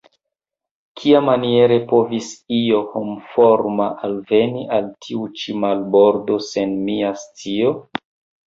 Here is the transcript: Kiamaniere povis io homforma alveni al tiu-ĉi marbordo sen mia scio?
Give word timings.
Kiamaniere 0.99 1.75
povis 1.91 2.29
io 2.59 2.79
homforma 2.95 3.91
alveni 4.09 4.65
al 4.79 4.89
tiu-ĉi 5.07 5.59
marbordo 5.67 6.39
sen 6.49 6.75
mia 6.89 7.17
scio? 7.27 7.79